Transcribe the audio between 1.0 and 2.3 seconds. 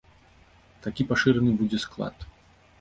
пашыраны будзе склад.